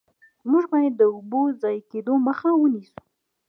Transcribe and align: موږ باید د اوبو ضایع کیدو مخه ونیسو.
موږ 0.49 0.63
باید 0.73 0.93
د 0.97 1.01
اوبو 1.13 1.41
ضایع 1.61 1.81
کیدو 1.91 2.13
مخه 2.27 2.49
ونیسو. 2.57 2.97